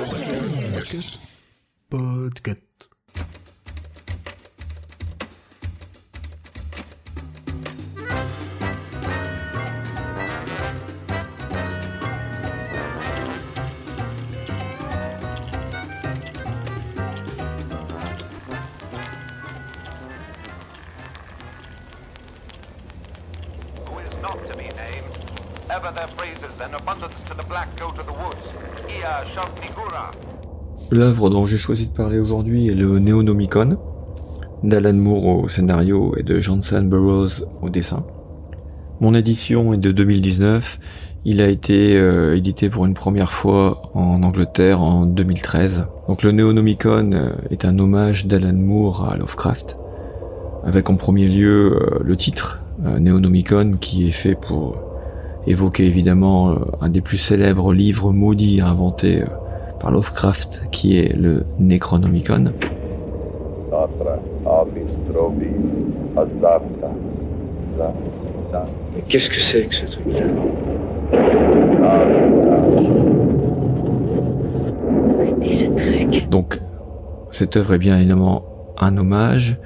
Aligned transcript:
بودكت 0.00 1.20
بودكت 1.90 2.88
L'œuvre 30.90 31.30
dont 31.30 31.46
j'ai 31.46 31.58
choisi 31.58 31.86
de 31.86 31.92
parler 31.92 32.18
aujourd'hui 32.18 32.68
est 32.68 32.74
le 32.74 32.98
Neonomicon, 32.98 33.78
d'Alan 34.64 34.94
Moore 34.94 35.26
au 35.26 35.48
scénario 35.48 36.12
et 36.16 36.24
de 36.24 36.40
Johnson 36.40 36.82
Burroughs 36.82 37.46
au 37.62 37.68
dessin. 37.68 38.04
Mon 38.98 39.14
édition 39.14 39.72
est 39.72 39.78
de 39.78 39.92
2019, 39.92 40.80
il 41.24 41.40
a 41.40 41.46
été 41.46 41.96
euh, 41.96 42.36
édité 42.36 42.68
pour 42.68 42.84
une 42.84 42.94
première 42.94 43.32
fois 43.32 43.82
en 43.94 44.24
Angleterre 44.24 44.82
en 44.82 45.06
2013. 45.06 45.86
Donc 46.08 46.24
le 46.24 46.32
Neonomicon 46.32 47.12
euh, 47.12 47.30
est 47.50 47.64
un 47.64 47.78
hommage 47.78 48.26
d'Alan 48.26 48.54
Moore 48.54 49.08
à 49.08 49.16
Lovecraft, 49.16 49.78
avec 50.64 50.90
en 50.90 50.96
premier 50.96 51.28
lieu 51.28 51.76
euh, 51.76 52.00
le 52.02 52.16
titre 52.16 52.60
euh, 52.84 52.98
Neonomicon 52.98 53.76
qui 53.80 54.08
est 54.08 54.12
fait 54.12 54.34
pour 54.34 54.89
évoquer 55.46 55.84
évidemment 55.86 56.50
euh, 56.50 56.56
un 56.80 56.88
des 56.88 57.00
plus 57.00 57.18
célèbres 57.18 57.72
livres 57.72 58.12
maudits 58.12 58.60
inventés 58.60 59.22
euh, 59.22 59.26
par 59.78 59.90
Lovecraft 59.90 60.62
qui 60.70 60.98
est 60.98 61.14
le 61.16 61.44
Necronomicon. 61.58 62.52
Mais 68.94 69.02
qu'est-ce 69.08 69.30
que 69.30 69.40
c'est 69.40 69.66
que 69.66 69.74
ce 69.74 69.86
truc-là 69.86 70.26
Arrêtez 75.18 75.52
ce 75.52 75.66
truc. 75.66 76.28
Donc 76.28 76.60
cette 77.30 77.56
œuvre 77.56 77.74
est 77.74 77.78
bien 77.78 77.98
évidemment 77.98 78.44
un 78.78 78.96
hommage, 78.96 79.58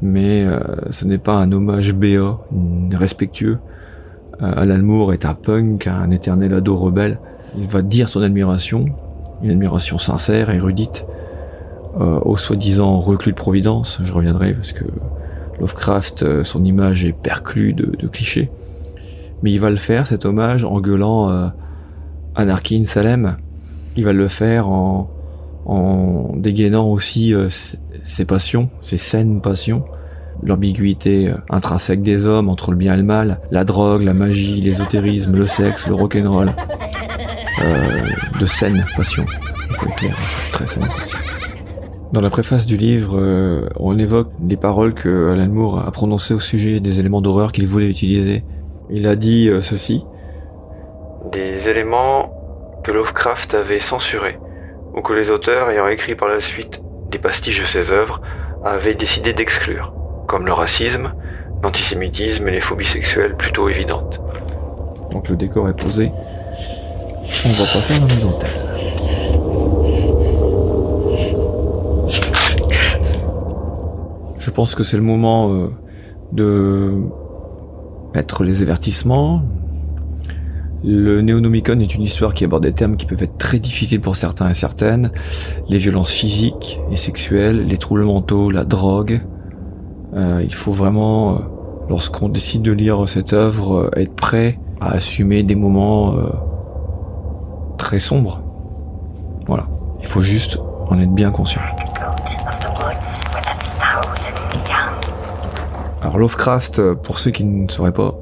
mais 0.00 0.42
euh, 0.42 0.58
ce 0.90 1.06
n'est 1.06 1.18
pas 1.18 1.34
un 1.34 1.52
hommage 1.52 1.92
BA, 1.92 2.38
respectueux. 2.92 3.58
Euh, 4.42 4.52
Alan 4.56 4.78
Moore 4.78 5.12
est 5.12 5.24
un 5.24 5.34
punk, 5.34 5.86
un 5.86 6.10
éternel 6.10 6.54
ado 6.54 6.76
rebelle. 6.76 7.18
Il 7.56 7.66
va 7.66 7.82
dire 7.82 8.08
son 8.08 8.22
admiration, 8.22 8.86
une 9.42 9.50
admiration 9.50 9.98
sincère, 9.98 10.50
érudite, 10.50 11.06
euh, 12.00 12.18
au 12.24 12.36
soi-disant 12.36 13.00
reclus 13.00 13.32
de 13.32 13.36
Providence. 13.36 14.00
Je 14.02 14.12
reviendrai 14.12 14.54
parce 14.54 14.72
que 14.72 14.84
Lovecraft, 15.60 16.22
euh, 16.22 16.44
son 16.44 16.64
image 16.64 17.04
est 17.04 17.12
perclue 17.12 17.72
de, 17.72 17.96
de 17.96 18.08
clichés. 18.08 18.50
Mais 19.42 19.52
il 19.52 19.60
va 19.60 19.70
le 19.70 19.76
faire, 19.76 20.06
cet 20.06 20.24
hommage, 20.24 20.64
en 20.64 20.80
gueulant 20.80 21.30
euh, 21.30 21.48
Anarchy 22.34 22.80
in 22.80 22.86
Salem. 22.86 23.36
Il 23.96 24.04
va 24.04 24.12
le 24.12 24.26
faire 24.28 24.68
en, 24.68 25.10
en 25.66 26.32
dégainant 26.36 26.88
aussi 26.88 27.34
euh, 27.34 27.48
ses 28.02 28.24
passions, 28.24 28.70
ses 28.80 28.96
saines 28.96 29.40
passions, 29.40 29.84
l'ambiguïté 30.42 31.28
euh, 31.28 31.34
intrinsèque 31.50 32.02
des 32.02 32.26
hommes 32.26 32.48
entre 32.48 32.70
le 32.70 32.76
bien 32.76 32.94
et 32.94 32.96
le 32.96 33.02
mal, 33.02 33.40
la 33.50 33.64
drogue, 33.64 34.02
la 34.02 34.14
magie, 34.14 34.60
l'ésotérisme, 34.60 35.36
le 35.36 35.46
sexe, 35.46 35.86
le 35.86 35.94
rock'n'roll, 35.94 36.52
euh, 37.62 38.04
de 38.40 38.44
être 38.44 39.96
clair, 39.96 40.12
hein, 40.12 40.50
très 40.52 40.66
saines 40.66 40.86
passions. 40.86 41.18
Dans 42.12 42.20
la 42.20 42.30
préface 42.30 42.66
du 42.66 42.76
livre, 42.76 43.18
euh, 43.18 43.68
on 43.76 43.98
évoque 43.98 44.30
des 44.38 44.56
paroles 44.56 44.94
que 44.94 45.32
Alan 45.32 45.48
Moore 45.48 45.84
a 45.84 45.90
prononcées 45.90 46.34
au 46.34 46.40
sujet 46.40 46.78
des 46.78 47.00
éléments 47.00 47.20
d'horreur 47.20 47.50
qu'il 47.50 47.66
voulait 47.66 47.88
utiliser. 47.88 48.44
Il 48.90 49.06
a 49.08 49.16
dit 49.16 49.48
euh, 49.48 49.60
ceci. 49.60 50.04
Des 51.32 51.68
éléments 51.68 52.30
que 52.84 52.92
Lovecraft 52.92 53.54
avait 53.54 53.80
censurés, 53.80 54.38
ou 54.94 55.00
que 55.00 55.12
les 55.12 55.30
auteurs 55.30 55.70
ayant 55.70 55.88
écrit 55.88 56.14
par 56.14 56.28
la 56.28 56.40
suite 56.40 56.80
des 57.10 57.18
pastiches 57.18 57.60
de 57.60 57.66
ses 57.66 57.90
œuvres 57.90 58.20
avaient 58.64 58.94
décidé 58.94 59.32
d'exclure, 59.32 59.92
comme 60.26 60.46
le 60.46 60.52
racisme, 60.52 61.12
l'antisémitisme 61.62 62.46
et 62.48 62.52
les 62.52 62.60
phobies 62.60 62.86
sexuelles 62.86 63.36
plutôt 63.36 63.68
évidentes. 63.68 64.20
Donc 65.12 65.28
le 65.28 65.36
décor 65.36 65.68
est 65.68 65.76
posé. 65.76 66.10
On 67.44 67.52
va 67.52 67.66
pas 67.72 67.82
faire 67.82 68.00
dans 68.00 68.06
les 68.06 68.20
dentelles. 68.20 68.74
Je 74.38 74.50
pense 74.50 74.74
que 74.74 74.84
c'est 74.84 74.98
le 74.98 75.02
moment 75.02 75.52
euh, 75.52 75.70
de 76.32 76.92
mettre 78.14 78.44
les 78.44 78.60
avertissements. 78.60 79.42
Le 80.84 81.22
Néonomicon 81.22 81.80
est 81.80 81.94
une 81.94 82.02
histoire 82.02 82.34
qui 82.34 82.44
aborde 82.44 82.64
des 82.64 82.74
thèmes 82.74 82.98
qui 82.98 83.06
peuvent 83.06 83.22
être 83.22 83.38
très 83.38 83.58
difficiles 83.58 84.02
pour 84.02 84.16
certains 84.16 84.50
et 84.50 84.54
certaines. 84.54 85.12
Les 85.70 85.78
violences 85.78 86.10
physiques 86.10 86.78
et 86.90 86.98
sexuelles, 86.98 87.64
les 87.66 87.78
troubles 87.78 88.04
mentaux, 88.04 88.50
la 88.50 88.64
drogue. 88.64 89.22
Euh, 90.14 90.42
il 90.44 90.54
faut 90.54 90.72
vraiment, 90.72 91.34
euh, 91.34 91.38
lorsqu'on 91.88 92.28
décide 92.28 92.62
de 92.62 92.72
lire 92.72 93.08
cette 93.08 93.32
œuvre, 93.32 93.90
euh, 93.94 94.00
être 94.00 94.14
prêt 94.14 94.58
à 94.80 94.92
assumer 94.92 95.42
des 95.42 95.54
moments 95.54 96.14
euh, 96.14 96.28
très 97.78 97.98
sombres. 97.98 98.42
Voilà. 99.46 99.66
Il 100.00 100.06
faut 100.06 100.22
juste 100.22 100.58
en 100.88 101.00
être 101.00 101.12
bien 101.12 101.30
conscient. 101.30 101.62
Alors 106.02 106.18
Lovecraft, 106.18 106.78
euh, 106.78 106.94
pour 106.94 107.18
ceux 107.18 107.30
qui 107.30 107.44
ne 107.44 107.68
sauraient 107.68 107.92
pas, 107.92 108.14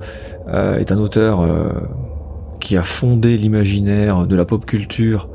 euh, 0.48 0.78
est 0.78 0.92
un 0.92 0.98
auteur 0.98 1.44
qui 2.60 2.76
a 2.76 2.82
fondé 2.82 3.36
l'imaginaire 3.36 4.26
de 4.26 4.36
la 4.36 4.44
pop 4.44 4.64
culture 4.64 5.28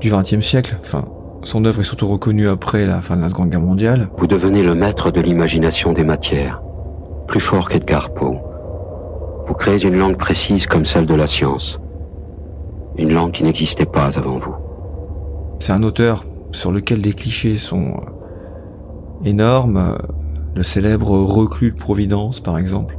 du 0.00 0.10
XXe 0.10 0.40
siècle. 0.40 0.76
Enfin, 0.80 1.04
son 1.48 1.64
œuvre 1.64 1.80
est 1.80 1.84
surtout 1.84 2.06
reconnue 2.06 2.46
après 2.46 2.84
la 2.84 3.00
fin 3.00 3.16
de 3.16 3.22
la 3.22 3.30
Seconde 3.30 3.48
Guerre 3.48 3.62
mondiale. 3.62 4.10
Vous 4.18 4.26
devenez 4.26 4.62
le 4.62 4.74
maître 4.74 5.10
de 5.10 5.22
l'imagination 5.22 5.94
des 5.94 6.04
matières, 6.04 6.60
plus 7.26 7.40
fort 7.40 7.70
qu'Edgar 7.70 8.12
Poe. 8.12 8.36
Vous 9.46 9.54
créez 9.54 9.82
une 9.82 9.96
langue 9.96 10.18
précise 10.18 10.66
comme 10.66 10.84
celle 10.84 11.06
de 11.06 11.14
la 11.14 11.26
science. 11.26 11.80
Une 12.98 13.14
langue 13.14 13.32
qui 13.32 13.44
n'existait 13.44 13.86
pas 13.86 14.18
avant 14.18 14.38
vous. 14.38 14.54
C'est 15.58 15.72
un 15.72 15.82
auteur 15.84 16.26
sur 16.52 16.70
lequel 16.70 17.00
les 17.00 17.14
clichés 17.14 17.56
sont 17.56 17.94
euh, 17.94 19.24
énormes. 19.24 19.96
Le 20.54 20.62
célèbre 20.62 21.16
reclus 21.16 21.70
de 21.70 21.78
Providence, 21.78 22.40
par 22.40 22.58
exemple, 22.58 22.98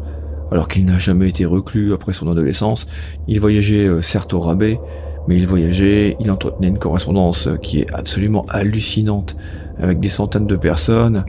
alors 0.52 0.68
qu'il 0.68 0.86
n'a 0.86 0.98
jamais 0.98 1.30
été 1.30 1.46
reclus 1.46 1.94
après 1.94 2.14
son 2.14 2.32
adolescence. 2.32 2.88
Il 3.28 3.40
voyageait 3.40 3.86
euh, 3.86 4.02
certes 4.02 4.34
au 4.34 4.40
rabais, 4.40 4.80
mais 5.28 5.38
il 5.38 5.48
voyageait, 5.48 6.18
il 6.20 6.32
entretenait 6.32 6.68
une 6.68 6.80
correspondance 6.80 7.50
qui 7.62 7.82
est 7.82 7.94
absolument 7.94 8.46
hallucinante 8.50 9.36
avec 9.80 10.00
des 10.00 10.10
centaines 10.10 10.48
de 10.48 10.56
personnes. 10.56 11.26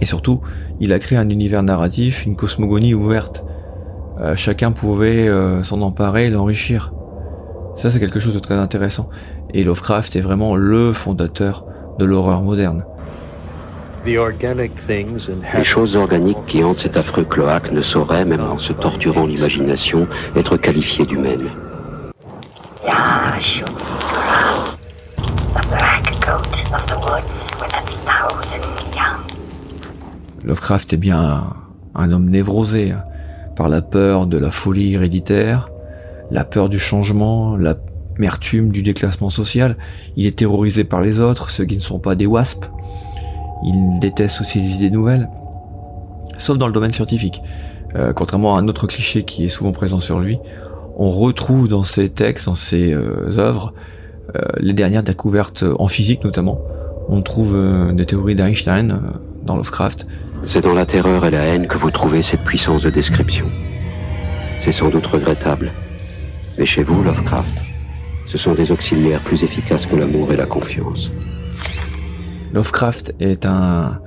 Et 0.00 0.06
surtout, 0.06 0.40
il 0.80 0.92
a 0.92 0.98
créé 0.98 1.18
un 1.18 1.28
univers 1.28 1.62
narratif, 1.62 2.24
une 2.26 2.36
cosmogonie 2.36 2.94
ouverte. 2.94 3.44
Euh, 4.20 4.36
chacun 4.36 4.72
pouvait 4.72 5.28
euh, 5.28 5.62
s'en 5.62 5.80
emparer 5.82 6.26
et 6.26 6.30
l'enrichir. 6.30 6.92
Ça, 7.76 7.90
c'est 7.90 8.00
quelque 8.00 8.20
chose 8.20 8.34
de 8.34 8.40
très 8.40 8.54
intéressant. 8.54 9.08
Et 9.54 9.64
Lovecraft 9.64 10.16
est 10.16 10.20
vraiment 10.20 10.56
le 10.56 10.92
fondateur 10.92 11.64
de 11.98 12.04
l'horreur 12.04 12.42
moderne. 12.42 12.84
Les 14.04 15.64
choses 15.64 15.96
organiques 15.96 16.46
qui 16.46 16.64
hantent 16.64 16.78
cet 16.78 16.96
affreux 16.96 17.24
cloaque 17.24 17.72
ne 17.72 17.82
sauraient, 17.82 18.24
même 18.24 18.40
en 18.40 18.58
se 18.58 18.72
torturant 18.72 19.26
l'imagination, 19.26 20.06
être 20.36 20.56
qualifiées 20.56 21.04
d'humaines. 21.04 21.50
Lovecraft 30.44 30.92
est 30.94 30.96
bien 30.96 31.44
un, 31.94 32.12
homme 32.12 32.30
névrosé 32.30 32.94
par 33.56 33.68
la 33.68 33.82
peur 33.82 34.26
de 34.26 34.38
la 34.38 34.50
folie 34.50 34.94
héréditaire, 34.94 35.68
la 36.30 36.44
peur 36.44 36.70
du 36.70 36.78
changement, 36.78 37.56
l'amertume 37.56 38.72
du 38.72 38.82
déclassement 38.82 39.28
social. 39.28 39.76
Il 40.16 40.26
est 40.26 40.38
terrorisé 40.38 40.84
par 40.84 41.02
les 41.02 41.20
autres, 41.20 41.50
ceux 41.50 41.66
qui 41.66 41.76
ne 41.76 41.82
sont 41.82 41.98
pas 41.98 42.14
des 42.14 42.26
wasps. 42.26 42.70
Il 43.64 43.98
déteste 44.00 44.40
aussi 44.40 44.60
les 44.60 44.76
idées 44.76 44.90
nouvelles, 44.90 45.28
sauf 46.38 46.56
dans 46.56 46.66
le 46.66 46.72
domaine 46.72 46.92
scientifique. 46.92 47.42
Euh, 47.96 48.12
contrairement 48.14 48.56
à 48.56 48.60
un 48.60 48.68
autre 48.68 48.86
cliché 48.86 49.24
qui 49.24 49.44
est 49.44 49.48
souvent 49.50 49.72
présent 49.72 50.00
sur 50.00 50.20
lui, 50.20 50.38
on 50.98 51.12
retrouve 51.12 51.68
dans 51.68 51.84
ses 51.84 52.08
textes, 52.08 52.46
dans 52.46 52.56
ses 52.56 52.92
euh, 52.92 53.38
œuvres, 53.38 53.72
euh, 54.34 54.40
les 54.58 54.72
dernières 54.72 55.04
découvertes 55.04 55.64
en 55.78 55.86
physique 55.88 56.24
notamment. 56.24 56.60
On 57.08 57.22
trouve 57.22 57.54
euh, 57.54 57.92
des 57.92 58.04
théories 58.04 58.34
d'Einstein 58.34 59.00
dans 59.44 59.56
Lovecraft, 59.56 60.06
C'est 60.46 60.60
dans 60.60 60.74
la 60.74 60.84
terreur 60.84 61.24
et 61.24 61.30
la 61.30 61.44
haine 61.44 61.68
que 61.68 61.78
vous 61.78 61.90
trouvez 61.90 62.22
cette 62.22 62.42
puissance 62.42 62.82
de 62.82 62.90
description. 62.90 63.46
C'est 64.58 64.72
sans 64.72 64.90
doute 64.90 65.06
regrettable. 65.06 65.72
Mais 66.58 66.66
chez 66.66 66.82
vous, 66.82 67.02
Lovecraft, 67.02 67.56
Ce 68.26 68.36
sont 68.36 68.54
des 68.54 68.72
auxiliaires 68.72 69.22
plus 69.22 69.42
efficaces 69.44 69.86
que 69.86 69.96
l'amour 69.96 70.32
et 70.32 70.36
la 70.36 70.44
confiance. 70.44 71.10
Lovecraft 72.52 73.14
est 73.20 73.46
un, 73.46 74.00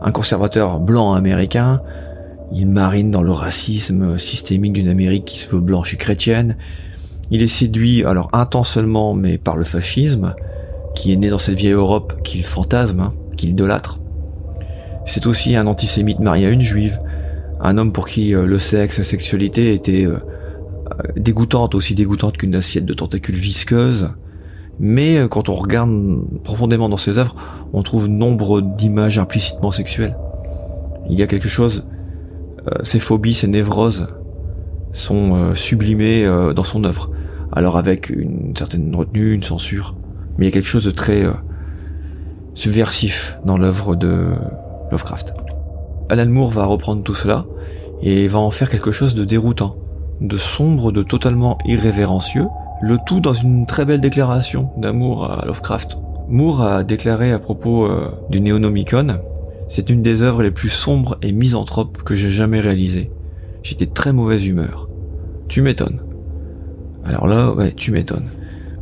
un 0.00 0.10
conservateur 0.10 0.80
blanc 0.80 1.12
américain. 1.12 1.82
Il 2.52 2.66
marine 2.66 3.10
dans 3.10 3.22
le 3.22 3.32
racisme 3.32 4.18
systémique 4.18 4.72
d'une 4.72 4.88
Amérique 4.88 5.26
qui 5.26 5.38
se 5.38 5.48
veut 5.48 5.60
blanche 5.60 5.94
et 5.94 5.96
chrétienne. 5.96 6.56
Il 7.30 7.42
est 7.42 7.48
séduit, 7.48 8.04
alors 8.04 8.30
intentionnellement, 8.32 9.14
mais 9.14 9.36
par 9.36 9.56
le 9.56 9.64
fascisme, 9.64 10.34
qui 10.94 11.12
est 11.12 11.16
né 11.16 11.28
dans 11.28 11.38
cette 11.38 11.58
vieille 11.58 11.72
Europe 11.72 12.22
qu'il 12.24 12.42
fantasme, 12.42 13.00
hein, 13.00 13.12
qu'il 13.36 13.50
idolâtre. 13.50 14.00
C'est 15.06 15.26
aussi 15.26 15.56
un 15.56 15.66
antisémite 15.66 16.20
marié 16.20 16.46
à 16.46 16.50
une 16.50 16.62
juive, 16.62 16.98
un 17.60 17.76
homme 17.76 17.92
pour 17.92 18.06
qui 18.06 18.34
euh, 18.34 18.46
le 18.46 18.58
sexe, 18.58 18.98
la 18.98 19.04
sexualité 19.04 19.74
était 19.74 20.06
euh, 20.06 20.18
dégoûtante, 21.16 21.74
aussi 21.74 21.94
dégoûtante 21.94 22.36
qu'une 22.36 22.54
assiette 22.54 22.84
de 22.84 22.94
tentacules 22.94 23.34
visqueuses. 23.34 24.10
Mais 24.78 25.18
euh, 25.18 25.28
quand 25.28 25.48
on 25.48 25.54
regarde 25.54 25.90
profondément 26.44 26.88
dans 26.88 26.96
ses 26.96 27.18
œuvres, 27.18 27.34
on 27.72 27.82
trouve 27.82 28.08
nombre 28.08 28.60
d'images 28.60 29.18
implicitement 29.18 29.70
sexuelles. 29.70 30.16
Il 31.10 31.18
y 31.18 31.22
a 31.22 31.26
quelque 31.26 31.48
chose, 31.48 31.86
ses 32.82 32.98
phobies, 32.98 33.34
ses 33.34 33.48
névroses 33.48 34.08
sont 34.92 35.54
sublimées 35.54 36.26
dans 36.54 36.62
son 36.62 36.84
œuvre. 36.84 37.10
Alors 37.52 37.76
avec 37.76 38.10
une 38.10 38.54
certaine 38.56 38.94
retenue, 38.94 39.34
une 39.34 39.42
censure, 39.42 39.94
mais 40.36 40.46
il 40.46 40.48
y 40.48 40.52
a 40.52 40.52
quelque 40.52 40.68
chose 40.68 40.84
de 40.84 40.90
très 40.90 41.24
subversif 42.54 43.38
dans 43.44 43.56
l'œuvre 43.56 43.94
de 43.96 44.34
Lovecraft. 44.90 45.34
Alan 46.10 46.26
Moore 46.26 46.50
va 46.50 46.64
reprendre 46.64 47.02
tout 47.02 47.14
cela 47.14 47.46
et 48.02 48.28
va 48.28 48.38
en 48.38 48.50
faire 48.50 48.70
quelque 48.70 48.92
chose 48.92 49.14
de 49.14 49.24
déroutant, 49.24 49.76
de 50.20 50.36
sombre, 50.36 50.92
de 50.92 51.02
totalement 51.02 51.58
irrévérencieux, 51.66 52.46
le 52.80 52.96
tout 53.06 53.20
dans 53.20 53.34
une 53.34 53.66
très 53.66 53.84
belle 53.84 54.00
déclaration 54.00 54.70
d'amour 54.76 55.30
à 55.30 55.44
Lovecraft. 55.46 55.98
Moore 56.28 56.62
a 56.62 56.84
déclaré 56.84 57.32
à 57.32 57.38
propos 57.38 57.86
euh, 57.86 58.10
du 58.30 58.40
Neonomicon, 58.40 59.18
c'est 59.68 59.90
une 59.90 60.02
des 60.02 60.22
œuvres 60.22 60.42
les 60.42 60.50
plus 60.50 60.68
sombres 60.68 61.18
et 61.22 61.32
misanthropes 61.32 62.02
que 62.02 62.14
j'ai 62.14 62.30
jamais 62.30 62.60
réalisées. 62.60 63.10
J'étais 63.62 63.86
très 63.86 64.12
mauvaise 64.12 64.46
humeur. 64.46 64.88
Tu 65.48 65.62
m'étonnes. 65.62 66.02
Alors 67.04 67.26
là, 67.26 67.52
ouais, 67.52 67.72
tu 67.72 67.90
m'étonnes. 67.90 68.28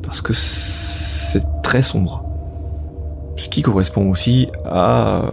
Parce 0.02 0.20
que 0.20 0.32
c'est 0.32 1.44
très 1.62 1.82
sombre. 1.82 2.24
Ce 3.36 3.48
qui 3.48 3.62
correspond 3.62 4.10
aussi 4.10 4.48
à 4.64 5.32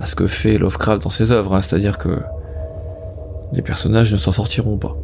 à 0.00 0.06
ce 0.06 0.14
que 0.14 0.26
fait 0.26 0.56
Lovecraft 0.56 1.02
dans 1.02 1.10
ses 1.10 1.30
œuvres, 1.30 1.54
hein. 1.54 1.62
c'est-à-dire 1.62 1.98
que 1.98 2.20
les 3.52 3.62
personnages 3.62 4.12
ne 4.12 4.18
s'en 4.18 4.32
sortiront 4.32 4.78
pas. 4.78 4.96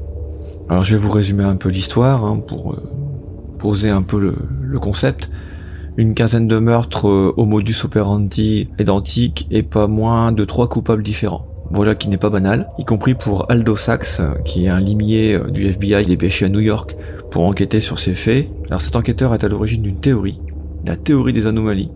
Alors 0.68 0.84
je 0.84 0.96
vais 0.96 1.00
vous 1.00 1.10
résumer 1.10 1.44
un 1.44 1.56
peu 1.56 1.68
l'histoire 1.68 2.24
hein, 2.24 2.40
pour 2.40 2.72
euh, 2.72 2.82
poser 3.58 3.90
un 3.90 4.02
peu 4.02 4.18
le, 4.18 4.78
concept. 4.80 5.30
Une 5.96 6.14
quinzaine 6.14 6.48
de 6.48 6.58
meurtres 6.58 7.08
euh, 7.08 7.34
au 7.36 7.44
modus 7.44 7.84
operandi 7.84 8.68
identiques 8.78 9.46
et 9.50 9.62
pas 9.62 9.86
moins 9.86 10.32
de 10.32 10.44
trois 10.44 10.68
coupables 10.68 11.02
différents. 11.02 11.46
Voilà 11.70 11.94
qui 11.94 12.08
n'est 12.08 12.16
pas 12.16 12.30
banal, 12.30 12.68
y 12.78 12.84
compris 12.84 13.14
pour 13.14 13.50
Aldo 13.50 13.76
Sachs, 13.76 14.20
qui 14.44 14.66
est 14.66 14.68
un 14.68 14.80
limier 14.80 15.34
euh, 15.34 15.50
du 15.50 15.66
FBI 15.66 16.04
dépêché 16.06 16.44
à 16.44 16.48
New 16.48 16.60
York 16.60 16.96
pour 17.30 17.44
enquêter 17.44 17.80
sur 17.80 17.98
ces 17.98 18.14
faits. 18.14 18.48
Alors 18.68 18.80
cet 18.80 18.96
enquêteur 18.96 19.34
est 19.34 19.44
à 19.44 19.48
l'origine 19.48 19.82
d'une 19.82 20.00
théorie, 20.00 20.40
la 20.84 20.96
théorie 20.96 21.32
des 21.32 21.46
anomalies, 21.46 21.90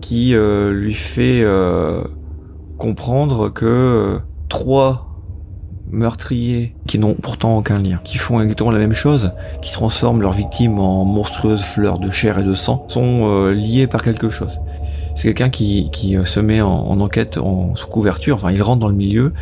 qui 0.00 0.34
euh, 0.34 0.72
lui 0.72 0.94
fait 0.94 1.42
euh, 1.42 2.02
comprendre 2.76 3.48
que 3.48 3.66
euh, 3.66 4.18
trois 4.48 5.07
meurtriers 5.90 6.74
qui 6.86 6.98
n'ont 6.98 7.14
pourtant 7.14 7.56
aucun 7.56 7.78
lien, 7.78 8.00
qui 8.04 8.18
font 8.18 8.40
exactement 8.40 8.70
la 8.70 8.78
même 8.78 8.94
chose, 8.94 9.32
qui 9.62 9.72
transforment 9.72 10.22
leurs 10.22 10.32
victimes 10.32 10.78
en 10.78 11.04
monstrueuses 11.04 11.62
fleurs 11.62 11.98
de 11.98 12.10
chair 12.10 12.38
et 12.38 12.44
de 12.44 12.54
sang, 12.54 12.84
sont 12.88 13.48
liés 13.48 13.86
par 13.86 14.02
quelque 14.02 14.28
chose. 14.28 14.60
C'est 15.14 15.28
quelqu'un 15.28 15.50
qui, 15.50 15.90
qui 15.90 16.16
se 16.24 16.40
met 16.40 16.60
en, 16.60 17.00
enquête 17.00 17.38
en, 17.38 17.74
sous 17.76 17.88
couverture, 17.88 18.36
enfin 18.36 18.52
il 18.52 18.62
rentre 18.62 18.80
dans 18.80 18.88
le 18.88 18.94
milieu 18.94 19.32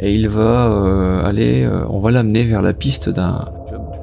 et 0.00 0.12
il 0.12 0.28
va 0.28 1.22
aller, 1.24 1.68
on 1.88 1.98
va 1.98 2.10
l'amener 2.10 2.44
vers 2.44 2.62
la 2.62 2.72
piste 2.72 3.08
d'un 3.08 3.48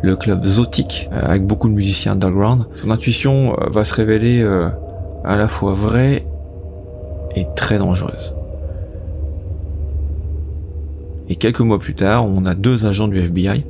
le 0.03 0.15
club 0.15 0.45
Zotique 0.47 1.09
avec 1.12 1.45
beaucoup 1.45 1.69
de 1.69 1.73
musiciens 1.73 2.13
underground. 2.13 2.65
Son 2.75 2.89
intuition 2.89 3.56
va 3.69 3.83
se 3.83 3.94
révéler 3.94 4.44
à 5.23 5.35
la 5.35 5.47
fois 5.47 5.73
vraie 5.73 6.25
et 7.35 7.45
très 7.56 7.77
dangereuse. 7.77 8.33
Et 11.31 11.38
quelques 11.38 11.62
mois 11.62 11.80
plus 11.80 11.95
tard, 11.95 12.25
on 12.25 12.45
a 12.45 12.56
deux 12.56 12.86
agents 12.86 13.07
du 13.07 13.18
FBI, 13.18 13.63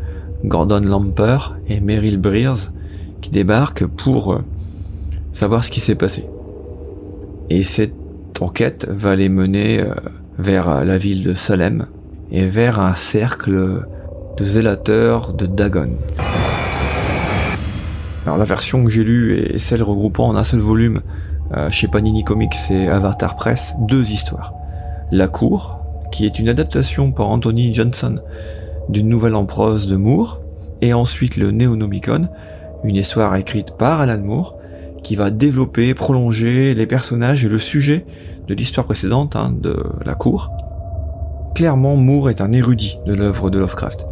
Gordon 0.44 0.80
Lamper 0.80 1.38
et 1.68 1.80
Meryl 1.80 2.18
Breers, 2.18 2.72
qui 3.22 3.30
débarquent 3.30 3.86
pour 3.86 4.34
euh, 4.34 4.40
savoir 5.32 5.64
ce 5.64 5.70
qui 5.70 5.80
s'est 5.80 5.94
passé. 5.94 6.26
Et 7.52 7.62
cette 7.62 7.94
enquête 8.42 8.88
va 8.90 9.16
les 9.16 9.30
mener 9.30 9.80
euh, 9.80 9.94
vers 10.40 10.84
la 10.84 10.98
ville 10.98 11.24
de 11.24 11.36
Salem 11.36 11.86
et 12.32 12.48
vers 12.48 12.80
un 12.80 12.96
cercle 12.96 13.86
de 14.38 14.44
zélateurs 14.44 15.32
de 15.32 15.46
Dagon. 15.46 15.92
Alors 18.26 18.40
la 18.40 18.46
version 18.46 18.84
que 18.84 18.90
j'ai 18.90 19.04
lue 19.04 19.38
est 19.54 19.60
celle 19.60 19.84
regroupant 19.84 20.30
en 20.30 20.36
un 20.36 20.44
seul 20.44 20.62
volume 20.62 21.02
euh, 21.56 21.70
chez 21.70 21.88
Panini 21.88 22.24
Comics 22.24 22.72
et 22.72 22.88
Avatar 22.88 23.36
Press, 23.36 23.76
deux 23.82 24.10
histoires. 24.10 24.52
La 25.12 25.28
Cour, 25.28 25.81
qui 26.12 26.26
est 26.26 26.40
une 26.40 26.50
adaptation 26.50 27.12
par 27.12 27.30
Anthony 27.30 27.74
Johnson 27.74 28.20
d'une 28.90 29.08
nouvelle 29.08 29.36
en 29.36 29.46
prose 29.46 29.88
de 29.88 29.96
Moore, 29.96 30.42
et 30.82 30.94
ensuite 30.94 31.38
le 31.38 31.52
Neonomicon, 31.52 32.28
une 32.84 32.96
histoire 32.96 33.36
écrite 33.36 33.72
par 33.78 34.02
Alan 34.02 34.18
Moore, 34.20 34.58
qui 35.04 35.16
va 35.16 35.30
développer, 35.30 35.94
prolonger 35.94 36.74
les 36.74 36.86
personnages 36.86 37.46
et 37.46 37.50
le 37.50 37.60
sujet 37.60 38.06
de 38.48 38.54
l'histoire 38.54 38.86
précédente 38.86 39.36
hein, 39.36 39.54
de 39.58 39.84
La 40.06 40.16
Cour. 40.16 40.52
Clairement, 41.56 41.96
Moore 41.96 42.30
est 42.30 42.42
un 42.42 42.52
érudit 42.52 43.00
de 43.06 43.14
l'œuvre 43.14 43.50
de 43.50 43.60
Lovecraft. 43.60 44.06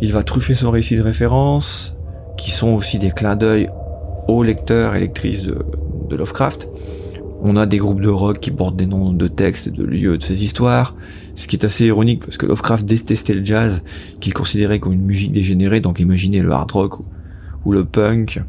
Il 0.00 0.12
va 0.12 0.22
truffer 0.22 0.54
son 0.54 0.70
récit 0.70 0.96
de 0.96 1.02
référence, 1.02 1.96
qui 2.36 2.50
sont 2.50 2.68
aussi 2.68 2.98
des 2.98 3.10
clins 3.10 3.36
d'œil 3.36 3.70
aux 4.28 4.42
lecteurs 4.42 4.94
et 4.94 5.00
lectrices 5.00 5.42
de 5.42 6.16
Lovecraft. 6.16 6.68
On 7.42 7.56
a 7.56 7.66
des 7.66 7.78
groupes 7.78 8.00
de 8.00 8.08
rock 8.08 8.40
qui 8.40 8.50
portent 8.50 8.76
des 8.76 8.86
noms 8.86 9.12
de 9.12 9.28
textes 9.28 9.68
de 9.68 9.84
lieux 9.84 10.18
de 10.18 10.22
ces 10.22 10.42
histoires, 10.42 10.94
ce 11.34 11.46
qui 11.46 11.56
est 11.56 11.64
assez 11.64 11.86
ironique 11.86 12.24
parce 12.24 12.36
que 12.36 12.46
Lovecraft 12.46 12.84
détestait 12.84 13.34
le 13.34 13.44
jazz, 13.44 13.82
qu'il 14.20 14.32
considérait 14.34 14.80
comme 14.80 14.92
une 14.92 15.04
musique 15.04 15.32
dégénérée, 15.32 15.80
donc 15.80 16.00
imaginez 16.00 16.40
le 16.40 16.50
hard 16.52 16.70
rock 16.70 17.00
ou, 17.64 17.72
le 17.72 17.84
punk. 17.84 18.42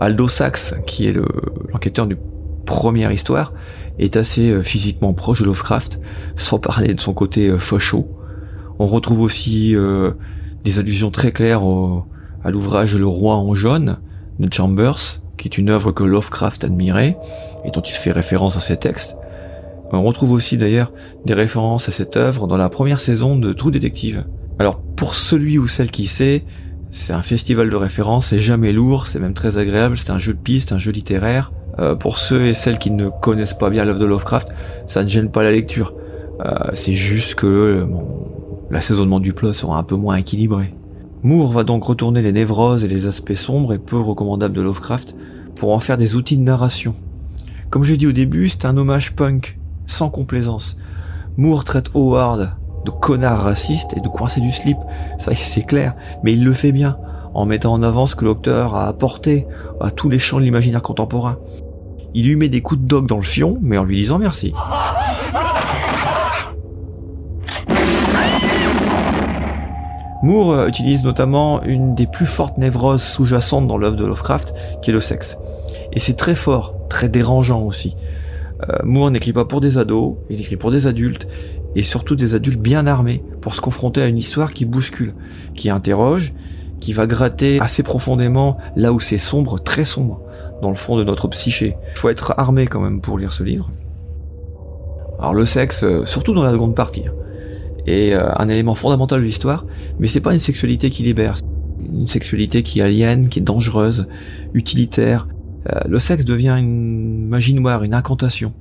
Aldo 0.00 0.28
Sachs, 0.28 0.74
qui 0.86 1.06
est 1.06 1.16
l'enquêteur 1.72 2.06
du 2.06 2.16
première 2.66 3.12
histoire, 3.12 3.52
est 3.98 4.16
assez 4.16 4.50
euh, 4.50 4.62
physiquement 4.62 5.14
proche 5.14 5.40
de 5.40 5.46
Lovecraft, 5.46 6.00
sans 6.36 6.58
parler 6.58 6.92
de 6.92 7.00
son 7.00 7.14
côté 7.14 7.48
euh, 7.48 7.58
facho. 7.58 8.08
On 8.78 8.86
retrouve 8.86 9.20
aussi 9.20 9.74
euh, 9.74 10.12
des 10.64 10.78
allusions 10.78 11.10
très 11.10 11.32
claires 11.32 11.62
à 12.44 12.50
l'ouvrage 12.50 12.94
Le 12.94 13.06
Roi 13.06 13.36
en 13.36 13.54
jaune 13.54 13.98
de 14.38 14.52
Chambers, 14.52 15.22
qui 15.36 15.48
est 15.48 15.58
une 15.58 15.70
œuvre 15.70 15.92
que 15.92 16.04
Lovecraft 16.04 16.64
admirait 16.64 17.16
et 17.64 17.70
dont 17.70 17.80
il 17.80 17.92
fait 17.92 18.12
référence 18.12 18.56
à 18.56 18.60
ses 18.60 18.76
textes. 18.76 19.16
On 19.92 20.02
retrouve 20.02 20.32
aussi 20.32 20.56
d'ailleurs 20.56 20.92
des 21.24 21.34
références 21.34 21.88
à 21.88 21.92
cette 21.92 22.16
œuvre 22.16 22.46
dans 22.46 22.56
la 22.56 22.68
première 22.68 23.00
saison 23.00 23.38
de 23.38 23.52
True 23.52 23.70
Detective. 23.70 24.24
Alors 24.58 24.80
pour 24.80 25.14
celui 25.14 25.58
ou 25.58 25.68
celle 25.68 25.90
qui 25.90 26.06
sait, 26.06 26.44
c'est 26.90 27.12
un 27.12 27.22
festival 27.22 27.68
de 27.68 27.76
références, 27.76 28.28
c'est 28.28 28.38
jamais 28.38 28.72
lourd, 28.72 29.06
c'est 29.06 29.18
même 29.18 29.34
très 29.34 29.58
agréable, 29.58 29.96
c'est 29.96 30.10
un 30.10 30.18
jeu 30.18 30.32
de 30.32 30.38
piste, 30.38 30.72
un 30.72 30.78
jeu 30.78 30.92
littéraire. 30.92 31.52
Euh, 31.78 31.94
pour 31.94 32.18
ceux 32.18 32.46
et 32.46 32.54
celles 32.54 32.78
qui 32.78 32.90
ne 32.90 33.10
connaissent 33.10 33.52
pas 33.52 33.68
bien 33.68 33.84
l'œuvre 33.84 33.98
de 33.98 34.06
Lovecraft, 34.06 34.48
ça 34.86 35.04
ne 35.04 35.08
gêne 35.08 35.30
pas 35.30 35.42
la 35.42 35.52
lecture. 35.52 35.92
Euh, 36.40 36.70
c'est 36.72 36.94
juste 36.94 37.34
que 37.34 37.84
bon, 37.84 38.30
l'assaisonnement 38.70 39.20
du 39.20 39.34
plot 39.34 39.52
sera 39.52 39.78
un 39.78 39.82
peu 39.82 39.94
moins 39.94 40.16
équilibré. 40.16 40.72
Moore 41.22 41.52
va 41.52 41.64
donc 41.64 41.84
retourner 41.84 42.22
les 42.22 42.32
névroses 42.32 42.84
et 42.84 42.88
les 42.88 43.06
aspects 43.06 43.34
sombres 43.34 43.72
et 43.72 43.78
peu 43.78 43.98
recommandables 43.98 44.54
de 44.54 44.60
Lovecraft 44.60 45.16
pour 45.54 45.72
en 45.72 45.80
faire 45.80 45.96
des 45.96 46.14
outils 46.14 46.36
de 46.36 46.42
narration. 46.42 46.94
Comme 47.70 47.84
j'ai 47.84 47.96
dit 47.96 48.06
au 48.06 48.12
début, 48.12 48.48
c'est 48.48 48.64
un 48.64 48.76
hommage 48.76 49.16
punk, 49.16 49.58
sans 49.86 50.10
complaisance. 50.10 50.76
Moore 51.36 51.64
traite 51.64 51.90
Howard 51.94 52.52
de 52.84 52.90
connard 52.90 53.42
raciste 53.42 53.94
et 53.96 54.00
de 54.00 54.08
coincer 54.08 54.40
du 54.40 54.52
slip, 54.52 54.78
ça 55.18 55.32
c'est 55.34 55.66
clair, 55.66 55.94
mais 56.22 56.34
il 56.34 56.44
le 56.44 56.52
fait 56.52 56.70
bien, 56.70 56.96
en 57.34 57.44
mettant 57.44 57.72
en 57.72 57.82
avant 57.82 58.06
ce 58.06 58.14
que 58.14 58.24
l'auteur 58.24 58.76
a 58.76 58.86
apporté 58.86 59.46
à 59.80 59.90
tous 59.90 60.08
les 60.08 60.20
champs 60.20 60.38
de 60.38 60.44
l'imaginaire 60.44 60.82
contemporain. 60.82 61.38
Il 62.14 62.26
lui 62.26 62.36
met 62.36 62.48
des 62.48 62.62
coups 62.62 62.80
de 62.80 62.86
dog 62.86 63.06
dans 63.06 63.16
le 63.16 63.22
fion, 63.22 63.58
mais 63.60 63.76
en 63.76 63.84
lui 63.84 63.96
disant 63.96 64.18
merci. 64.18 64.54
Moore 70.26 70.52
euh, 70.52 70.66
utilise 70.66 71.04
notamment 71.04 71.62
une 71.62 71.94
des 71.94 72.08
plus 72.08 72.26
fortes 72.26 72.58
névroses 72.58 73.02
sous-jacentes 73.02 73.68
dans 73.68 73.78
l'œuvre 73.78 73.96
de 73.96 74.04
Lovecraft, 74.04 74.54
qui 74.82 74.90
est 74.90 74.92
le 74.92 75.00
sexe. 75.00 75.38
Et 75.92 76.00
c'est 76.00 76.14
très 76.14 76.34
fort, 76.34 76.74
très 76.88 77.08
dérangeant 77.08 77.62
aussi. 77.62 77.96
Euh, 78.68 78.78
Moore 78.82 79.12
n'écrit 79.12 79.32
pas 79.32 79.44
pour 79.44 79.60
des 79.60 79.78
ados, 79.78 80.16
il 80.28 80.40
écrit 80.40 80.56
pour 80.56 80.72
des 80.72 80.88
adultes, 80.88 81.28
et 81.76 81.84
surtout 81.84 82.16
des 82.16 82.34
adultes 82.34 82.58
bien 82.58 82.88
armés, 82.88 83.22
pour 83.40 83.54
se 83.54 83.60
confronter 83.60 84.02
à 84.02 84.06
une 84.06 84.18
histoire 84.18 84.52
qui 84.52 84.64
bouscule, 84.64 85.14
qui 85.54 85.70
interroge, 85.70 86.34
qui 86.80 86.92
va 86.92 87.06
gratter 87.06 87.60
assez 87.60 87.84
profondément 87.84 88.58
là 88.74 88.92
où 88.92 88.98
c'est 88.98 89.18
sombre, 89.18 89.60
très 89.60 89.84
sombre, 89.84 90.22
dans 90.60 90.70
le 90.70 90.76
fond 90.76 90.96
de 90.96 91.04
notre 91.04 91.28
psyché. 91.28 91.76
Il 91.94 91.98
faut 91.98 92.08
être 92.08 92.34
armé 92.36 92.66
quand 92.66 92.80
même 92.80 93.00
pour 93.00 93.16
lire 93.16 93.32
ce 93.32 93.44
livre. 93.44 93.70
Alors 95.20 95.34
le 95.34 95.46
sexe, 95.46 95.84
euh, 95.84 96.04
surtout 96.04 96.34
dans 96.34 96.42
la 96.42 96.52
seconde 96.52 96.74
partie, 96.74 97.04
hein, 97.06 97.12
est 97.86 98.12
euh, 98.12 98.28
un 98.36 98.48
élément 98.48 98.74
fondamental 98.74 99.20
de 99.20 99.24
l'histoire, 99.24 99.66
mais 99.98 100.08
c'est 100.08 100.20
pas 100.20 100.32
une 100.32 100.40
sexualité 100.40 100.90
qui 100.90 101.02
libère, 101.02 101.34
une 101.92 102.08
sexualité 102.08 102.62
qui 102.62 102.80
aliène, 102.80 103.28
qui 103.28 103.38
est 103.38 103.42
dangereuse, 103.42 104.06
utilitaire. 104.54 105.28
Euh, 105.72 105.80
le 105.88 105.98
sexe 105.98 106.24
devient 106.24 106.56
une 106.58 107.26
magie 107.28 107.54
noire, 107.54 107.82
une 107.82 107.94
incantation. 107.94 108.52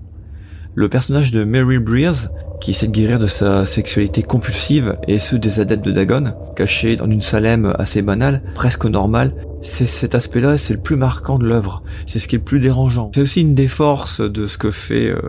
Le 0.73 0.89
personnage 0.89 1.31
de 1.31 1.43
Mary 1.43 1.79
Breers, 1.79 2.29
qui 2.59 2.71
essaie 2.71 2.87
de 2.87 2.91
guérir 2.91 3.19
de 3.19 3.27
sa 3.27 3.65
sexualité 3.65 4.23
compulsive, 4.23 4.97
et 5.07 5.19
ceux 5.19 5.39
des 5.39 5.59
adeptes 5.59 5.85
de 5.85 5.91
Dagon, 5.91 6.33
cachés 6.55 6.95
dans 6.95 7.09
une 7.09 7.21
Salem 7.21 7.73
assez 7.79 8.01
banale, 8.01 8.41
presque 8.55 8.85
normale, 8.85 9.33
c'est 9.61 9.85
cet 9.85 10.15
aspect-là, 10.15 10.57
c'est 10.57 10.73
le 10.73 10.81
plus 10.81 10.95
marquant 10.95 11.39
de 11.39 11.45
l'œuvre. 11.45 11.83
C'est 12.05 12.19
ce 12.19 12.27
qui 12.27 12.35
est 12.35 12.39
le 12.39 12.43
plus 12.43 12.59
dérangeant. 12.59 13.11
C'est 13.15 13.21
aussi 13.21 13.41
une 13.41 13.55
des 13.55 13.67
forces 13.67 14.21
de 14.21 14.47
ce 14.47 14.57
que 14.57 14.69
fait 14.69 15.07
euh, 15.07 15.21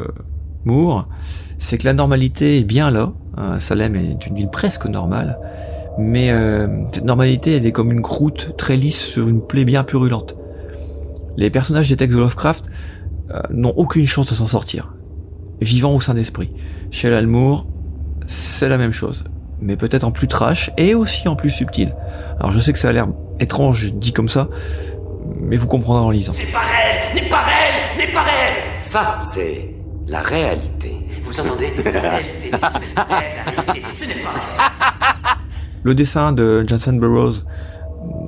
Moore, 0.64 1.08
c'est 1.58 1.78
que 1.78 1.84
la 1.84 1.94
normalité 1.94 2.58
est 2.58 2.64
bien 2.64 2.90
là. 2.90 3.12
Hein, 3.36 3.60
Salem 3.60 3.96
est 3.96 4.26
une 4.26 4.36
ville 4.36 4.50
presque 4.50 4.86
normale, 4.86 5.38
mais 5.98 6.30
euh, 6.30 6.66
cette 6.92 7.04
normalité, 7.04 7.56
elle 7.56 7.66
est 7.66 7.72
comme 7.72 7.92
une 7.92 8.02
croûte 8.02 8.54
très 8.56 8.76
lisse 8.76 9.00
sur 9.00 9.28
une 9.28 9.46
plaie 9.46 9.64
bien 9.64 9.84
purulente. 9.84 10.36
Les 11.36 11.50
personnages 11.50 11.88
des 11.88 11.96
textes 11.96 12.16
de 12.16 12.20
Lovecraft 12.22 12.64
euh, 13.30 13.40
n'ont 13.50 13.74
aucune 13.76 14.06
chance 14.06 14.26
de 14.26 14.34
s'en 14.34 14.46
sortir, 14.46 14.94
vivant 15.60 15.94
au 15.94 16.00
sein 16.00 16.14
d'esprit. 16.14 16.52
Chez 16.90 17.10
l'Almour, 17.10 17.66
c'est 18.26 18.68
la 18.68 18.78
même 18.78 18.92
chose, 18.92 19.24
mais 19.60 19.76
peut-être 19.76 20.04
en 20.04 20.10
plus 20.10 20.28
trash 20.28 20.70
et 20.78 20.94
aussi 20.94 21.28
en 21.28 21.36
plus 21.36 21.50
subtil. 21.50 21.94
Alors 22.38 22.52
je 22.52 22.60
sais 22.60 22.72
que 22.72 22.78
ça 22.78 22.88
a 22.88 22.92
l'air 22.92 23.08
étrange 23.38 23.92
dit 23.92 24.12
comme 24.12 24.28
ça, 24.28 24.48
mais 25.40 25.56
vous 25.56 25.66
comprendrez 25.66 26.04
en 26.04 26.10
lisant. 26.10 26.32
N'est 26.34 26.52
pas 26.52 26.60
réel 26.60 27.14
N'est 27.14 27.28
pas 27.28 27.42
réel 27.42 27.98
N'est 27.98 28.12
pas 28.12 28.22
réel 28.22 28.52
Ça, 28.80 29.18
c'est 29.20 29.74
la 30.06 30.20
réalité. 30.20 31.05
Vous 31.26 31.40
entendez 31.40 31.72
La 31.84 32.00
réalité. 32.00 32.50
Ce 32.50 32.78
n'est 32.78 32.94
pas 32.94 33.04
réel, 33.04 33.32
la 33.36 33.62
réalité. 33.62 33.82
Ce 33.94 34.04
n'est 34.04 34.14
pas 34.14 34.30
réel. 34.30 35.36
Le 35.82 35.94
dessin 35.94 36.32
de 36.32 36.64
Johnson 36.66 36.92
Burroughs 36.94 37.44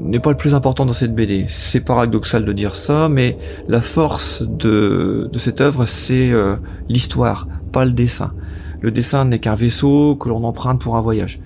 n'est 0.00 0.20
pas 0.20 0.30
le 0.30 0.36
plus 0.36 0.54
important 0.54 0.86
dans 0.86 0.92
cette 0.92 1.14
BD. 1.14 1.46
C'est 1.48 1.80
paradoxal 1.80 2.44
de 2.44 2.52
dire 2.52 2.74
ça, 2.74 3.08
mais 3.08 3.36
la 3.68 3.80
force 3.80 4.42
de, 4.42 5.28
de 5.32 5.38
cette 5.38 5.60
œuvre, 5.60 5.86
c'est 5.86 6.30
euh, 6.30 6.56
l'histoire, 6.88 7.46
pas 7.72 7.84
le 7.84 7.92
dessin. 7.92 8.32
Le 8.80 8.90
dessin 8.90 9.24
n'est 9.24 9.38
qu'un 9.38 9.54
vaisseau 9.54 10.16
que 10.16 10.28
l'on 10.28 10.44
emprunte 10.44 10.80
pour 10.80 10.96
un 10.96 11.00
voyage. 11.00 11.40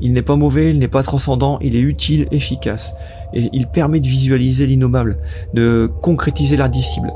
Il 0.00 0.12
n'est 0.12 0.22
pas 0.22 0.36
mauvais, 0.36 0.70
il 0.70 0.78
n'est 0.78 0.88
pas 0.88 1.02
transcendant, 1.02 1.58
il 1.62 1.74
est 1.74 1.80
utile, 1.80 2.26
efficace. 2.30 2.92
Et 3.32 3.48
il 3.52 3.66
permet 3.66 4.00
de 4.00 4.06
visualiser 4.06 4.66
l'innommable, 4.66 5.18
de 5.54 5.90
concrétiser 6.02 6.56
l'indicible. 6.56 7.12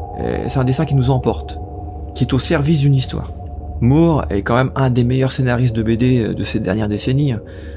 C'est 0.47 0.59
un 0.59 0.65
dessin 0.65 0.87
qui 0.87 0.95
nous 0.95 1.11
emporte, 1.11 1.59
qui 2.15 2.25
est 2.25 2.33
au 2.33 2.39
service 2.39 2.81
d'une 2.81 2.95
histoire. 2.95 3.33
Moore 3.81 4.25
est 4.31 4.43
quand 4.43 4.57
même 4.57 4.71
un 4.77 4.91
des 4.91 5.05
meilleurs 5.05 5.33
scénaristes 5.33 5.75
de 5.75 5.83
BD 5.83 6.35
de 6.35 6.45
ces 6.45 6.61
dernières 6.61 6.89
décennies. 6.89 7.35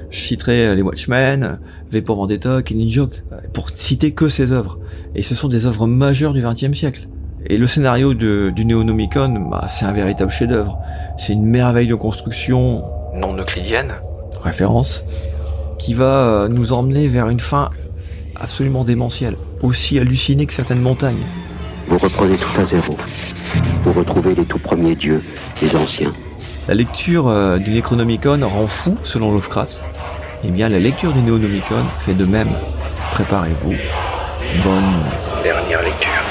Je 0.09 0.19
citerai 0.19 0.75
les 0.75 0.81
Watchmen, 0.81 1.59
V 1.91 2.01
pour 2.01 2.17
Vendetta, 2.17 2.61
Killing 2.61 2.89
Joke, 2.89 3.23
pour 3.53 3.69
citer 3.69 4.11
que 4.11 4.27
ses 4.27 4.51
œuvres. 4.51 4.79
Et 5.15 5.21
ce 5.21 5.35
sont 5.35 5.47
des 5.47 5.65
œuvres 5.65 5.87
majeures 5.87 6.33
du 6.33 6.41
XXe 6.41 6.77
siècle. 6.77 7.07
Et 7.45 7.57
le 7.57 7.67
scénario 7.67 8.13
du 8.13 8.65
Néonomicon, 8.65 9.47
bah, 9.49 9.65
c'est 9.67 9.85
un 9.85 9.91
véritable 9.91 10.31
chef-d'œuvre. 10.31 10.79
C'est 11.17 11.33
une 11.33 11.45
merveille 11.45 11.87
de 11.87 11.95
construction 11.95 12.83
non 13.13 13.35
euclidienne, 13.37 13.93
référence, 14.41 15.03
qui 15.77 15.93
va 15.93 16.05
euh, 16.05 16.47
nous 16.47 16.73
emmener 16.73 17.07
vers 17.07 17.29
une 17.29 17.39
fin 17.39 17.69
absolument 18.39 18.83
démentielle, 18.83 19.35
aussi 19.61 19.99
hallucinée 19.99 20.45
que 20.45 20.53
certaines 20.53 20.81
montagnes. 20.81 21.25
Vous 21.87 21.97
reprenez 21.97 22.37
tout 22.37 22.59
à 22.59 22.65
zéro. 22.65 22.95
Vous 23.83 23.93
retrouvez 23.93 24.35
les 24.35 24.45
tout 24.45 24.59
premiers 24.59 24.95
dieux, 24.95 25.21
les 25.61 25.75
anciens. 25.75 26.13
La 26.67 26.73
lecture 26.73 27.27
euh, 27.27 27.57
du 27.57 27.71
Necronomicon 27.71 28.39
rend 28.43 28.67
fou, 28.67 28.97
selon 29.03 29.31
Lovecraft. 29.31 29.83
Eh 30.45 30.49
bien, 30.49 30.69
la 30.69 30.79
lecture 30.79 31.13
du 31.13 31.19
Néonomicon 31.19 31.85
fait 31.99 32.13
de 32.13 32.25
même. 32.25 32.49
Préparez-vous. 33.13 33.73
Bonne 34.63 35.43
Dernière 35.43 35.81
lecture. 35.83 36.22